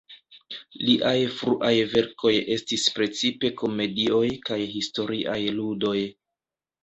Liaj 0.85 1.17
fruaj 1.41 1.73
verkoj 1.91 2.31
estis 2.55 2.85
precipe 2.95 3.51
komedioj 3.61 4.25
kaj 4.49 4.59
historiaj 4.73 5.39
ludoj. 5.61 5.97